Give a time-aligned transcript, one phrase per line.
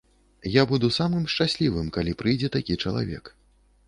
[0.51, 3.31] Я буду самым шчаслівым, калі прыйдзе такі чалавек.